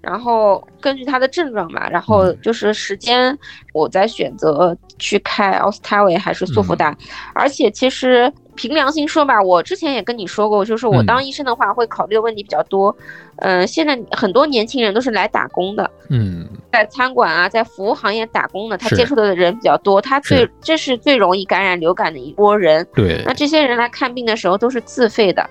[0.00, 3.36] 然后根据他的症状吧，然后嗯就是时间，
[3.72, 6.96] 我再选择去开奥司他韦还是速福嗯达。
[7.34, 12.96] 而且其实凭良心说吧，我之前也跟你说过，就是我嗯当医生的话会考虑的问题比较多。
[13.42, 22.86] 嗯、现在很多年轻人都是来打工的，嗯在餐馆啊，在服务行业打工的，他接触的人比较多，他最是这是最容易感染流感的一波人。
[22.94, 25.48] 对那这些人来看病的时候都是自费的，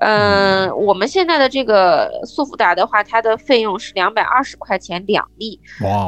[0.00, 5.60] 嗯、我们现在的这个速福达的话，它的费用是两百二十块钱两粒，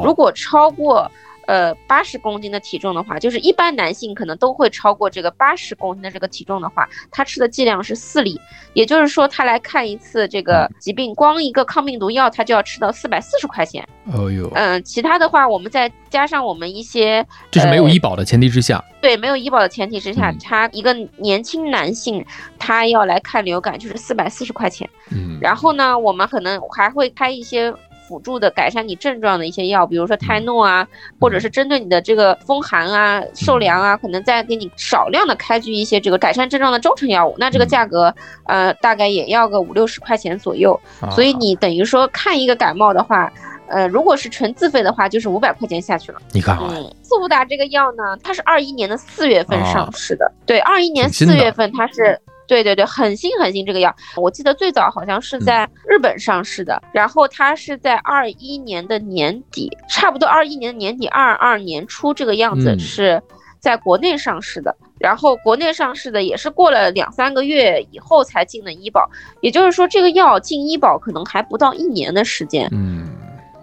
[0.03, 1.09] 如果超过
[1.47, 8.39] 呃八十公斤的体重的话，就是一般男性可能都会超过这个八十公斤的这个体重的话，他吃的剂量是四粒，
[8.73, 22.23] 也就是说他来看一次这个疾病，光一个抗病毒药他就要吃到四百四十块钱，哦呦，嗯、其他的话我们再加上我们一些这是没有呃医保的前提之下，对，没有医保的前提之下，嗯他一个年轻男性，
[22.59, 24.89] 他要来看流感就是四百四十块钱。
[25.11, 27.73] 嗯，然后呢，我们可能还会开一些
[28.13, 30.87] 辅助的改善你症状的一些药，比如说泰诺啊，
[31.19, 37.33] 或者是针对你的这个风寒啊、受凉啊，可能再给你少量的开具一些这个改善症状的中成药物。
[37.39, 38.13] 那这个嗯价格，
[38.45, 40.79] 呃，大概也要个五六十块钱左右。
[41.09, 43.33] 所以啊你等于说看一个感冒的话。
[43.65, 46.19] 呃，如果是纯自费的话，就是五百块钱下去了。
[46.31, 50.31] 你看啊，嗯，速福达这个药呢，它是二一年的四月份上市的。
[50.45, 52.19] 对，二一年四月份它是。
[52.47, 63.23] 对对对，很新很新这个药，我记得最早好像是在日本上市的，然后它是在二一年的年底，差不多二一年的年底，二二年初这个样子嗯是
[63.59, 69.09] 在国内上市的，然后国内上市的也是过了两三个月以后才进的医保，
[69.41, 72.67] 也就是说这个药进医保可能还不到一年的时间。
[72.71, 73.09] 嗯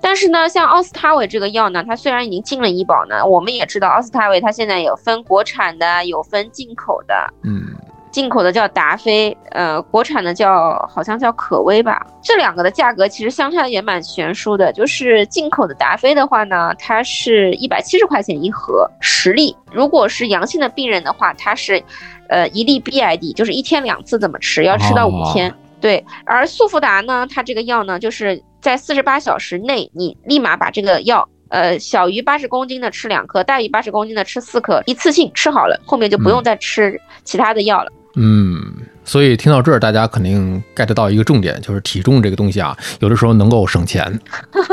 [0.03, 7.14] 但是呢，像奥司他韦这个药呢，它虽然已经进了医保呢，我们也知道奥司他韦它现在有分国产的，有分进口的。
[7.43, 7.77] 嗯
[8.11, 12.05] 进口的叫达菲，呃，国产的叫好像叫可威吧。
[12.23, 14.73] 这两个的价格其实相差也蛮悬殊的。
[14.73, 19.57] 就是进口的达菲的话呢，它是一百七十块钱一盒，十粒。
[19.73, 21.83] 如果是阳性的病人的话，它是，
[22.29, 25.55] 呃，一粒 BID，就是一天两次怎么吃，要吃到五天。
[25.81, 31.29] 对，而速福达呢，它这个药呢，就是在四十八小时内，你立马把这个药。
[31.49, 37.90] 呃，小于八十公斤的吃两颗，大于八十公斤的吃四颗，一次性吃好了，后面就不用再吃其他的药了。
[37.92, 38.80] 嗯，嗯。
[39.11, 44.07] 所以听到这儿，大家肯定 get 到一个重点，就是体重这个东西啊，有的时候能够省钱。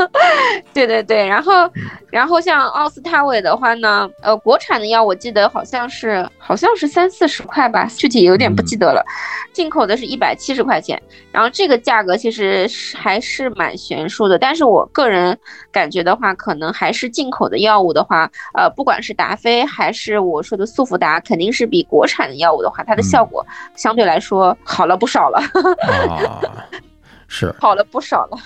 [0.72, 1.68] 对对对，然后，
[2.08, 9.04] 然后像奥司他韦的话呢，呃，国产的药我记得好像是好像是三四十块吧，具体有点不记得了。
[9.52, 14.38] 进口的是一百七十块钱，然后这个价格其实还是蛮悬殊的。
[14.38, 15.36] 但是我个人
[15.72, 24.27] 感觉的话，可能还是进口的药物的话，呃，不管是达菲还是我说的速福达，肯定是比国产的药物的话，它的效果相对来说
[24.64, 25.38] 好了不少了。
[26.08, 26.40] 啊，
[27.28, 28.38] 是好了不少了。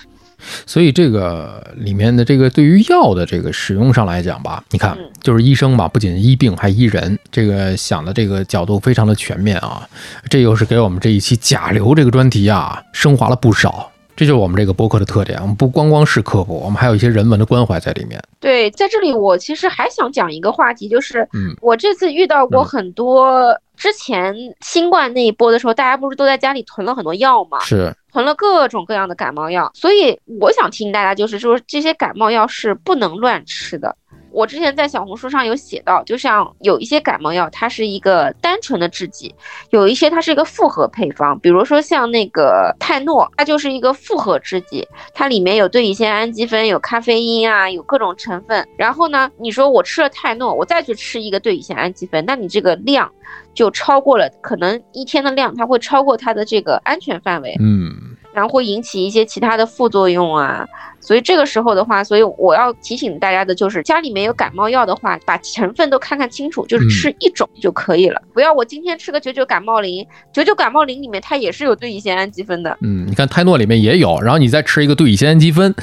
[0.65, 9.87] 所以这个里面的这个对于药的这个使用上来讲吧，你看，就是医生吧，不仅医病还医人，这个想的这个角度非常的全面啊。
[10.29, 13.89] 这又是给我们这一期甲流这个专题啊升华了不少。
[14.15, 18.21] 这就是我们这个播客的特点，我们不光光是科普，我们还有一些人文的关怀在里面。
[18.39, 27.59] 对，在这里我其实还想讲一个话题，就是嗯，我这次遇到过很多之前新冠那一波的时候，大家不是都在家里囤了很多药吗？
[27.61, 27.93] 是。
[28.11, 33.97] 囤了各种各样的感冒药，所以我想提醒大家，就是说这些感冒药是不能乱吃的。
[34.33, 39.33] 我之前在小红书上有写到，就像有一些感冒药，它是一个单纯的制剂，
[39.69, 48.67] 有一些它是一个复合配方，比如说像那个泰诺，它就是一个复合制剂，它里面有对乙酰氨基酚，有咖啡因啊，有各种成分。
[48.75, 53.11] 然后呢，你说我吃了泰诺，我再去吃一个对乙酰氨基酚，那你这个量
[53.53, 57.55] 就超过了，可能一天的量它会超过它的这个安全范围。
[57.59, 58.12] 嗯。
[58.33, 60.67] 然后会引起一些其他的副作用啊，
[60.99, 75.73] 所以这个时候的话，所以我要提醒大家的就是，家里面有感冒药的话，把成分都看看清楚，就是吃一种就可以了，不要我今天吃个九九感冒灵，九九感冒灵里面它也是有对乙酰氨基酚的，嗯，你看泰诺里面也有，然后你再吃一个对乙酰氨基酚，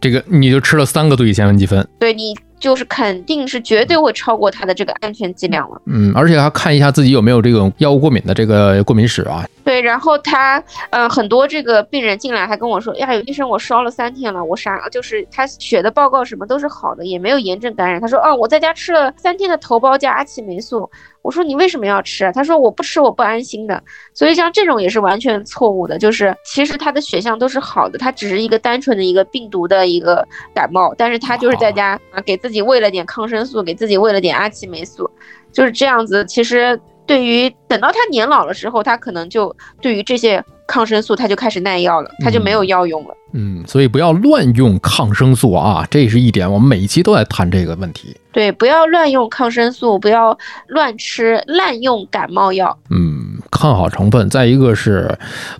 [0.00, 2.34] 这个你就吃了三个对乙酰氨基酚，对你。
[2.60, 5.80] 就是肯定是绝对会超过它的这个安全剂量了。
[5.86, 9.46] 嗯，而且还要看一下自己有没有这种药物过敏的这个过敏史啊。
[9.68, 18.00] 对，然后他，呃，很多这个病人进来还跟我说，呀，有医生，我烧了三天了，我啥就是他血的报告什么都是好的，也没有炎症感染。
[18.00, 20.90] 他说，哦，我在家吃了三天的头孢加阿奇霉素。
[21.20, 22.32] 我说你为什么要吃啊？
[22.32, 23.82] 他说我不吃我不安心的。
[24.14, 35.10] 所以像这种也是完全错误的，就是其实他的血象都是好的，他只是一个单纯的一个病毒的一个感冒，但是他就是在家啊给自己喂了点抗生素，给自己喂了点阿奇霉素，
[35.52, 36.24] 就是这样子。
[36.24, 43.14] 其实对于等到他年老了之后，他可能就对于这些抗生素他就开始耐药了，他就没有药用了。
[43.32, 48.14] 嗯，所以不要乱用抗生素啊，这是一点，我们每一期都在谈这个问题。
[48.30, 52.78] 对，不要乱用抗生素，不要乱吃滥用感冒药。
[52.90, 53.17] 嗯，
[53.50, 54.28] 看好成分。
[54.30, 55.18] 再一个是，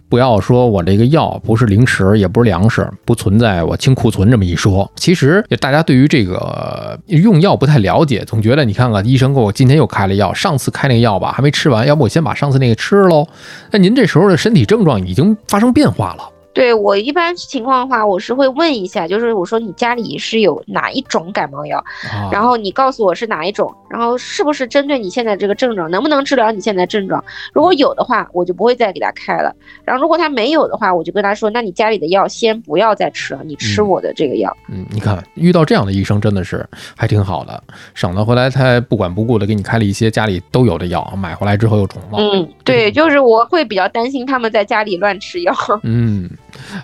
[0.09, 4.91] 不要说我这个药不是零食，也不是粮食，不存在我清库存这么一说。
[4.97, 13.27] 其实大家对于这个用药不太了解，总觉得你看看医生给我今天又开了药，上次开那个药吧还没吃完，要不我先把上次那个吃喽。
[13.71, 16.38] 那您这时候的身体症状已经发生变化了。
[16.59, 21.85] 对我一般情况的话，我是会问一下，就是我说你家里是有哪一种感冒药，
[22.33, 27.25] 然后你告诉我是哪一种，然后是不是针对你现在这个症状，能不能治疗你现在症状？
[27.53, 29.55] 如果有的话，我就不会再给他开了。
[29.85, 34.53] 然后如果他没有的话，我就跟他说，那你家里的药先不要再吃了，你吃我的这个药。
[34.69, 37.63] 嗯，你看遇到这样的医生真的是还挺好的，
[37.95, 42.19] 省得回来他不管不顾的给你开了一些家里都有的药，买回来之后又重了。
[42.19, 45.55] 嗯，对，就是我会比较担心他们在家里乱吃药。
[45.85, 46.29] 嗯。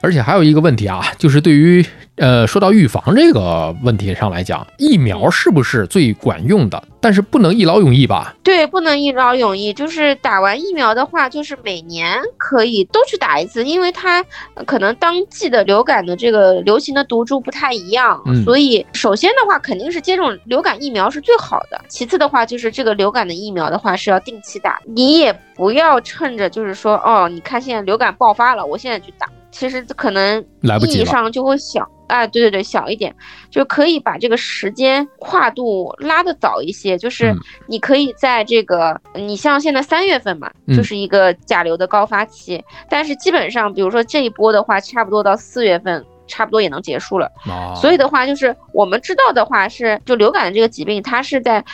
[0.01, 1.85] 而且还有一个问题啊，就是对于
[2.17, 6.83] 呃说到预防这个问题上来讲，疫苗是不是最管用的？
[7.01, 8.35] 但是不能一劳永逸吧？
[8.43, 9.75] 对，不能一劳永逸。
[9.75, 14.25] 就是打完疫苗的话，就是每年可以都去打一次，因为它
[14.65, 21.79] 可能当季的流感的这个流行的毒株不太一样，所以首先的话肯定是接种流感疫苗是最好的。
[21.89, 29.29] 其次的话就是这个流感的疫苗的话是要定期打，你也不要趁着就是说哦，你看现在流感爆发了，我现在去打。
[29.55, 30.45] 其实可能
[30.81, 33.15] 意义上就会小，哎，对对对，小一点，
[33.51, 36.99] 就可以把这个时间跨度拉的早一些。
[36.99, 37.33] 就是
[37.69, 47.31] 你可以在这个，你像现在三月份嘛，就是一个甲流的高发期，但是基本上，比如说这一波的话，差不多到四月份，差不多也能结束了。
[47.81, 51.65] 所以的话，就是我们知道的话是，就流感的这个疾病，它是在。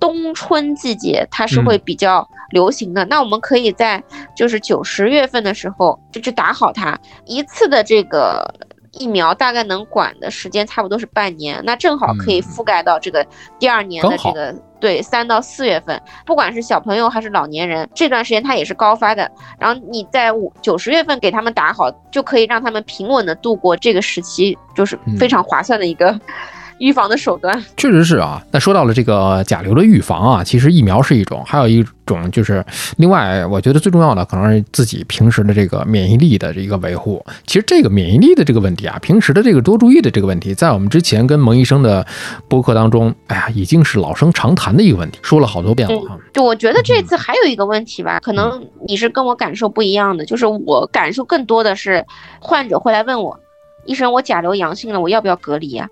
[0.00, 4.02] 冬春季节它是会比较流行的，那我们可以在
[4.34, 6.98] 就是九十月份的时候就去打好它。
[7.24, 8.42] 一次的这个
[8.92, 13.26] 疫苗，大概能管的时间差不多是半年，那正好可以覆盖到这个
[13.58, 26.18] 第二年的这个对三到四月份，不管是小朋友还是老年人，这段时间它也是高发的，然后你在五九十月份给他们打好，就可以让他们平稳的度过这个时期，就是非常划算的一个。
[26.78, 27.64] 预防的手段。
[27.76, 28.42] 确实是啊。
[28.50, 32.64] 那说到了这个甲流的预防啊，其实疫苗是一种，还有一种就是
[32.96, 37.24] 另外，我觉得最重要的可能是自己平时的这个免疫力的这个维护。
[37.46, 42.06] 其实这个免疫力的这个问题啊，平时的这个多注意的这个问题，在我们之前跟蒙医生的
[42.48, 46.18] 播客当中，哎呀，已经是老生常谈的一个问题，说了好多遍了哈。
[46.32, 52.04] 就我觉得这次还有一个问题吧，可能你是跟我感受不一样的，就是我感受更多的是
[52.40, 53.38] 患者会来问我。
[53.88, 55.88] 医生，我甲流阳性了，我要不要隔离呀？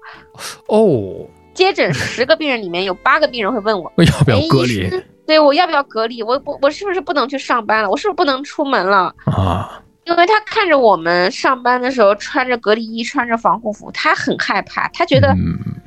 [0.68, 4.88] 哦，接诊十个病人里面有八个病人会问我， 我要不要隔离？
[5.26, 6.22] 对我要不要隔离？
[6.22, 7.90] 我我我是不是不能去上班了？
[7.90, 9.14] 我是不是不能出门了？
[9.24, 15.34] 啊，因为他看着我们上班的时候穿着隔离衣，穿着防护服，他很害怕，他觉得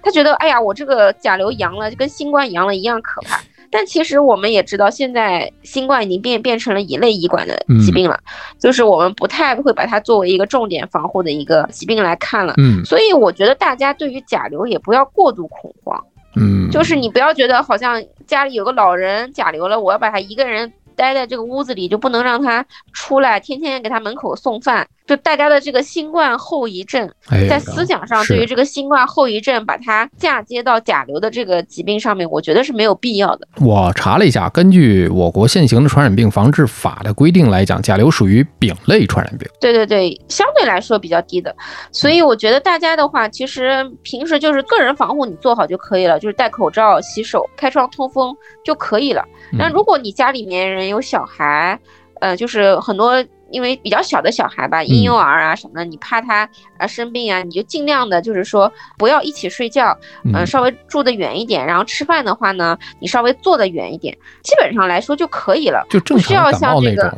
[0.03, 3.39] 他觉得哎呀，我这个甲流阳了，就跟新冠阳了一样可怕。
[3.71, 7.55] 但其实我们也知道，现在新冠已经变变成了乙类乙管的
[7.85, 8.19] 疾病了，
[8.57, 12.53] 就是我们不太会把它作为一个重点防护的一个疾病来看了。
[12.57, 16.03] 嗯，所以我觉得大家对于甲流也不要过度恐慌。
[16.35, 24.87] 嗯，就是你不要觉得好像家里有个老人甲流了，我要把他一个人待在这个屋子里，就不能让他出来，天天给他门口送饭。
[25.09, 27.09] 就大家的这个新冠后遗症，
[27.49, 33.47] 在思想上对于这个新冠后遗症，把它嫁接到甲流的这个疾病上面，我觉得是没有必要的。
[33.59, 39.49] 我查了一下，根据我国现行的传染病防治法的规定来讲，甲流属于丙类传染病。
[39.59, 41.55] 对对对，相对来说比较低的。
[41.91, 48.31] 所以我觉得大家的话，其实平时就是个人防护你做好就可以了，就是戴口罩、洗手、开窗通风
[48.63, 49.25] 就可以了。
[49.51, 51.79] 那如果你家里面人有小孩，
[52.21, 53.25] 呃，就是很多。
[53.51, 61.65] 因为比较小的小孩吧，婴幼儿啊什么的，你怕他啊生病啊，你就尽量的，就是说不要一起睡觉，嗯，稍微住的远一点。
[61.65, 67.11] 然后吃饭的话呢，你稍微坐的远一点，基本上来说就可以了，就正常感冒那种。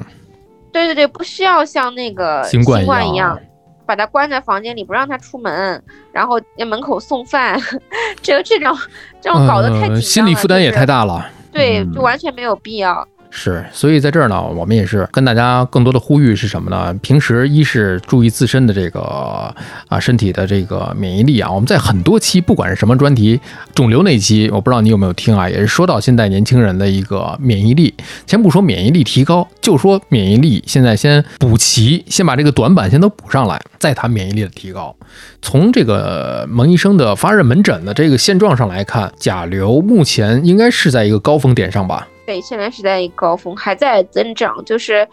[0.72, 3.38] 对对对，不需要像那个新冠一样，
[3.86, 7.60] 把他关在房间里不让他出门，然后在门口送饭，
[8.24, 8.78] 这这种
[9.20, 11.30] 这种搞得太紧张了，心理负担也太大了。
[11.52, 13.06] 对，就完全没有必要。
[13.34, 16.94] 是，所以在这儿呢，我们也是跟大家更多的呼吁是什么呢？
[16.96, 19.00] 平时一是注意自身的这个
[19.88, 21.50] 啊身体的这个免疫力啊。
[21.50, 23.40] 我们在很多期，不管是什么专题，
[23.74, 27.94] 肿瘤那期，我不知道你有没有听啊，也是说到现在年轻人的一个免疫力。
[28.28, 34.94] 先不说免疫力提高，就说免疫力现在先补齐，先把这个短板先都补上来，再谈免疫力的提高。
[35.42, 42.10] 从这个蒙医生的发热门诊的这个现状上来看，甲流目前应该是在一个高峰点上吧。
[42.32, 44.64] 对，现在是在一高峰，还在增长。
[44.64, 45.06] 就是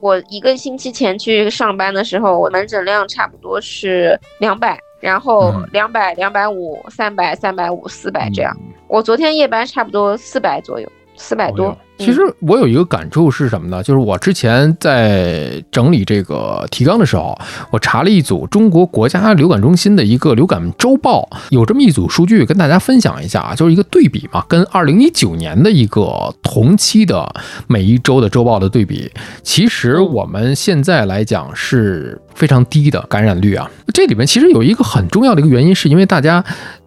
[0.00, 8.56] 我一个星期前去上班的时候，我门诊量差不多是两百，然后两百、两百五、三百、三百五、四百这样。
[8.88, 11.76] 我昨天夜班差不多四百左右，四百多。
[12.04, 13.82] 其实我有一个感触是什么呢？
[13.82, 17.38] 就是我之前在整理这个提纲的时候，
[17.70, 27.32] 我查了一组中国国家流感中心的一个流感周报，有这么一组数据跟大家分享一下啊，就是一个对比嘛，跟二零一九年的一个同期的
[27.68, 29.10] 每一周的周报的对比。
[29.42, 36.44] 其实我们现在来讲是非常低的感染率啊，这里面其实有一个很重要的一个原因，是因为大家。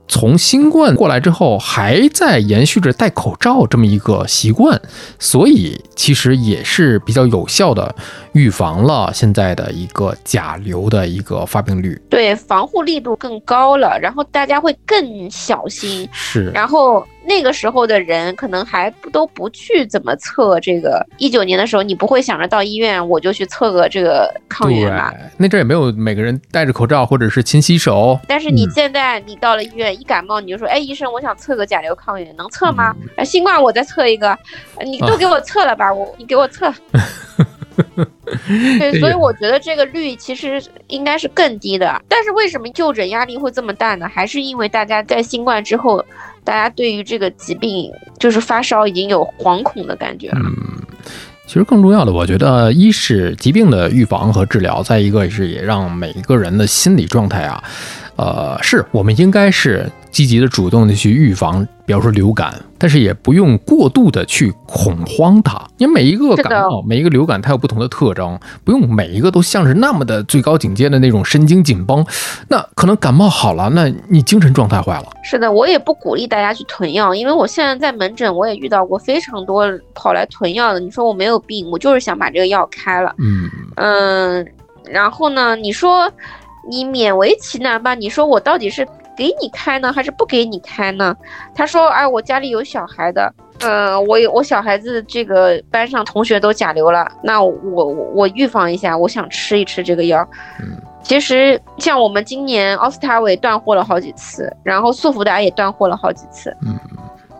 [0.07, 4.79] 从新冠过来之后，还在延续着戴口罩这么一个习惯，
[5.17, 7.95] 所以其实也是比较有效的
[8.33, 11.99] 预防了现在的一个甲流的一个发病率。
[12.09, 16.07] 对，防护力度更高了，然后大家会更小心。
[16.11, 17.05] 是，然后。
[17.25, 21.05] 那个时候的人可能还不都不去怎么测这个。
[21.17, 25.13] 一九年的时候，你不会想着到医院我就去测个这个抗原吧？
[25.37, 28.19] 那阵也没有每个人戴着口罩或者是勤洗手。
[28.27, 32.95] 但是你现在你到了医院一感冒你就说，哎，医生，我想测个甲流抗原，能测吗？
[33.17, 34.37] 哎，新冠我再测一个，
[34.85, 35.91] 你都给我测了吧？
[35.93, 36.71] 我你给我测。
[38.79, 42.01] 对， 所以我觉得这个率其实应该是更低的。
[42.07, 44.07] 但是为什么就诊压力会这么大呢？
[44.07, 46.05] 还是因为大家在新冠之后。
[46.45, 50.29] 大家对于这个疾病，就是发烧已经有惶恐的感觉。
[50.35, 50.55] 嗯，
[51.45, 57.63] 其实更重要的，我觉得一是疾病的预防和治疗，再一个是也让每一个人的心理状态啊，
[58.15, 59.91] 呃，是我们应该是。
[60.15, 65.61] 积极的、主动的去预防，比方说流感，但是也不用过度的去恐慌它。
[65.75, 72.05] 因为每一个感冒、每一个流感，它有不同的特征，不用每一个都像是那么的最高警戒的那种神经紧绷。
[72.47, 75.09] 那可能感冒好了，那你精神状态坏了。
[75.21, 80.79] 是的，我也不鼓励大家去囤药，因为我现在在门诊，我也遇到过非常多跑来囤药的。
[80.79, 83.13] 你说我没有病，我就是想把这个药开了。
[83.17, 84.47] 嗯嗯，
[84.85, 86.09] 然后呢，你说
[86.69, 87.93] 你勉为其难吧？
[87.93, 88.87] 你说我到底是？
[89.15, 91.15] 给你开呢，还是不给你开呢？
[91.53, 100.27] 他说：“哎，我家里有小孩的，嗯，我我小孩子这个班上同学都甲流了，那我我我预防一下，我想吃一吃这个药。”
[100.61, 106.55] 嗯，其实像我们今年奥司他韦断货了好几次，然后速福达也断货了好几次。
[106.65, 106.77] 嗯，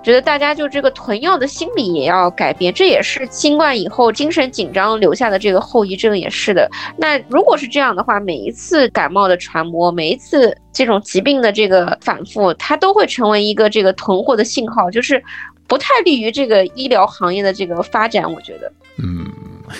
[0.06, 6.70] 觉得大家就这个囤药的心理也要改变，这也是新冠以后精神紧张留下的这个后遗症，也是的。
[6.95, 15.22] 那如果是这样的话，每一次感冒的传播，每一次这种疾病的这个反复，它都会成为一个这个囤货的信号，就是
[15.66, 18.32] 不太利于这个医疗行业的这个发展。
[18.32, 19.26] 我觉得，嗯。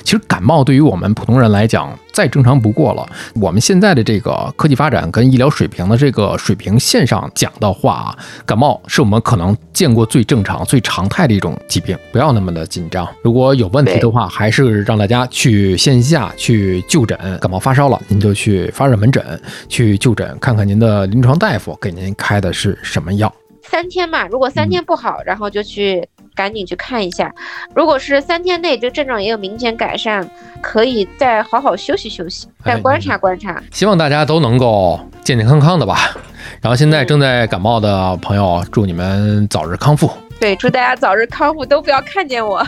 [0.04, 3.06] 其实感冒对于我们普通人来讲再正常不过了。
[3.36, 13.08] 我们现在的这个科技发展跟医疗水平的这个水平线上讲的话啊，感冒是我们可能见过最正常、最常态的一种疾病，不要那么的紧张。
[13.24, 17.18] 如果有问题的话，还是让大家去线下去就诊。
[17.42, 19.24] 感冒发烧了，您就去发热门诊
[19.68, 23.34] 去就诊，看看您的临床大夫给您开的是什么药。
[23.64, 26.08] 三天嘛，如果三天不好，然后就去。
[26.36, 27.34] 赶紧去看一下，
[27.74, 30.30] 如果是三天内这个症状也有明显改善，
[30.62, 33.64] 可以再好好休息休息，再观察观察。
[33.72, 36.16] 希望大家都能够健健康康的吧。
[36.62, 40.12] 然后现在正在感冒的朋友，祝你们早日康复。
[40.38, 42.62] 对，祝大家早日康复，都不要看见我。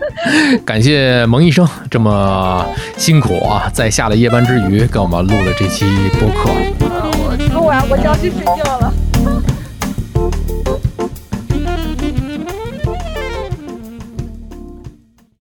[0.64, 5.84] 感谢蒙医生这么辛苦啊，在下了夜班之余，给我们录了这期
[6.18, 6.50] 播客。
[6.80, 8.92] 我录完我就要去睡觉了。